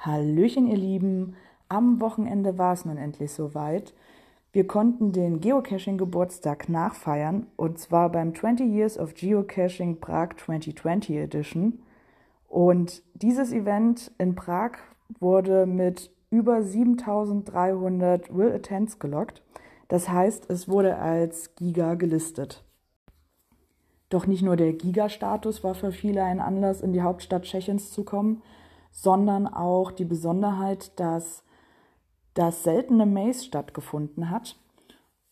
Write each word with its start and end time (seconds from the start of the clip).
Hallöchen, 0.00 0.66
ihr 0.66 0.78
Lieben. 0.78 1.36
Am 1.68 2.00
Wochenende 2.00 2.56
war 2.56 2.72
es 2.72 2.86
nun 2.86 2.96
endlich 2.96 3.32
soweit. 3.32 3.92
Wir 4.50 4.66
konnten 4.66 5.12
den 5.12 5.40
Geocaching-Geburtstag 5.40 6.70
nachfeiern 6.70 7.48
und 7.56 7.78
zwar 7.78 8.10
beim 8.10 8.34
20 8.34 8.66
Years 8.72 8.98
of 8.98 9.12
Geocaching 9.12 10.00
Prag 10.00 10.30
2020 10.38 11.16
Edition. 11.16 11.82
Und 12.48 13.02
dieses 13.12 13.52
Event 13.52 14.10
in 14.16 14.34
Prag 14.34 14.78
wurde 15.18 15.66
mit 15.66 16.10
über 16.30 16.62
7300 16.62 18.34
Will 18.34 18.52
Attends 18.52 19.00
gelockt. 19.00 19.42
Das 19.88 20.08
heißt, 20.08 20.48
es 20.48 20.66
wurde 20.66 20.96
als 20.96 21.54
Giga 21.56 21.92
gelistet. 21.94 22.64
Doch 24.08 24.26
nicht 24.26 24.40
nur 24.40 24.56
der 24.56 24.72
Giga-Status 24.72 25.62
war 25.62 25.74
für 25.74 25.92
viele 25.92 26.24
ein 26.24 26.40
Anlass, 26.40 26.80
in 26.80 26.94
die 26.94 27.02
Hauptstadt 27.02 27.42
Tschechiens 27.42 27.92
zu 27.92 28.02
kommen, 28.02 28.42
sondern 28.90 29.46
auch 29.46 29.92
die 29.92 30.04
Besonderheit, 30.04 30.98
dass 30.98 31.44
das 32.34 32.62
seltene 32.62 33.06
Maze 33.06 33.44
stattgefunden 33.44 34.30
hat 34.30 34.56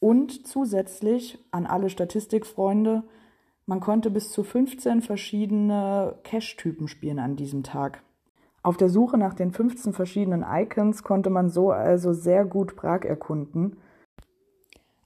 und 0.00 0.46
zusätzlich 0.46 1.38
an 1.50 1.66
alle 1.66 1.90
Statistikfreunde, 1.90 3.04
man 3.66 3.80
konnte 3.80 4.10
bis 4.10 4.30
zu 4.30 4.44
15 4.44 5.02
verschiedene 5.02 6.18
Cache-Typen 6.22 6.88
spielen 6.88 7.18
an 7.18 7.36
diesem 7.36 7.62
Tag. 7.62 8.02
Auf 8.62 8.76
der 8.76 8.88
Suche 8.88 9.18
nach 9.18 9.34
den 9.34 9.52
15 9.52 9.92
verschiedenen 9.92 10.44
Icons 10.48 11.02
konnte 11.02 11.30
man 11.30 11.48
so 11.48 11.70
also 11.70 12.12
sehr 12.12 12.44
gut 12.44 12.76
Prag 12.76 13.04
erkunden. 13.04 13.76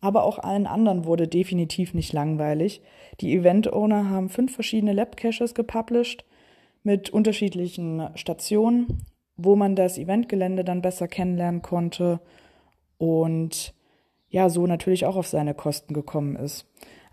Aber 0.00 0.24
auch 0.24 0.38
allen 0.38 0.66
anderen 0.66 1.04
wurde 1.04 1.28
definitiv 1.28 1.94
nicht 1.94 2.12
langweilig. 2.12 2.82
Die 3.20 3.34
Event-Owner 3.34 4.10
haben 4.10 4.28
fünf 4.28 4.54
verschiedene 4.54 4.92
Lab-Caches 4.92 5.54
gepublished 5.54 6.24
mit 6.82 7.10
unterschiedlichen 7.10 8.08
Stationen, 8.14 9.04
wo 9.36 9.56
man 9.56 9.76
das 9.76 9.98
Eventgelände 9.98 10.64
dann 10.64 10.82
besser 10.82 11.08
kennenlernen 11.08 11.62
konnte 11.62 12.20
und 12.98 13.74
ja, 14.28 14.48
so 14.48 14.66
natürlich 14.66 15.04
auch 15.06 15.16
auf 15.16 15.26
seine 15.26 15.54
Kosten 15.54 15.94
gekommen 15.94 16.36
ist. 16.36 16.66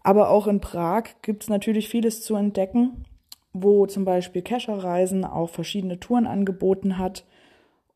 Aber 0.03 0.30
auch 0.30 0.48
in 0.48 0.61
Prag 0.61 1.03
gibt 1.22 1.44
es 1.44 1.50
natürlich 1.50 1.89
vieles 1.89 2.23
zu 2.23 2.36
entdecken, 2.36 3.03
wo 3.52 3.86
zum 3.86 4.06
Beispiel 4.06 4.42
Kescher-Reisen 4.42 5.26
auch 5.26 5.50
verschiedene 5.50 6.00
Touren 6.00 6.28
angeboten 6.28 6.98
hat. 6.98 7.26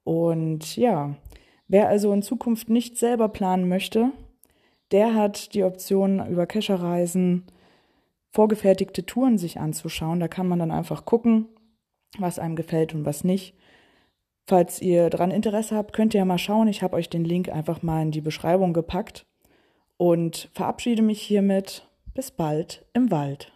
Und 0.03 0.75
ja, 0.75 1.15
wer 1.67 1.87
also 1.87 2.11
in 2.11 2.21
Zukunft 2.21 2.69
nicht 2.69 2.97
selber 2.97 3.29
planen 3.29 3.69
möchte, 3.69 4.11
der 4.91 5.15
hat 5.15 5.53
die 5.53 5.63
Option, 5.63 6.27
über 6.27 6.45
Kescher-Reisen 6.45 7.45
vorgefertigte 8.29 9.05
Touren 9.05 9.37
sich 9.37 9.59
anzuschauen. 9.59 10.19
Da 10.19 10.27
kann 10.27 10.47
man 10.47 10.59
dann 10.59 10.71
einfach 10.71 11.05
gucken, 11.05 11.47
was 12.19 12.39
einem 12.39 12.55
gefällt 12.55 12.93
und 12.93 13.05
was 13.05 13.23
nicht. 13.23 13.55
Falls 14.45 14.81
ihr 14.81 15.09
daran 15.09 15.31
Interesse 15.31 15.75
habt, 15.75 15.93
könnt 15.93 16.13
ihr 16.13 16.19
ja 16.19 16.25
mal 16.25 16.37
schauen. 16.37 16.67
Ich 16.67 16.83
habe 16.83 16.95
euch 16.95 17.09
den 17.09 17.23
Link 17.23 17.49
einfach 17.49 17.81
mal 17.81 18.01
in 18.01 18.11
die 18.11 18.21
Beschreibung 18.21 18.73
gepackt 18.73 19.25
und 19.97 20.49
verabschiede 20.53 21.01
mich 21.01 21.21
hiermit. 21.21 21.87
Bis 22.13 22.29
bald 22.29 22.85
im 22.93 23.09
Wald. 23.09 23.51